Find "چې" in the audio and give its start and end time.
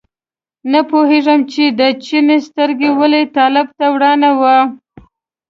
1.51-1.63